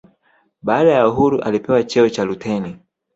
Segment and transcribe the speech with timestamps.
[0.63, 2.77] baada ya uhuru alipewa cheo cha luteni